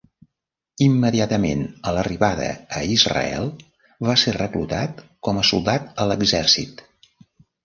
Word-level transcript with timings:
Immediatament 0.85 1.59
a 1.89 1.93
l'arribada 1.97 2.47
a 2.77 2.81
Israel 2.95 3.45
va 4.09 4.17
ser 4.23 4.35
reclutat 4.39 5.05
com 5.29 5.39
a 5.39 5.45
soldat 5.53 5.93
a 6.01 6.09
l'exèrcit. 6.13 6.85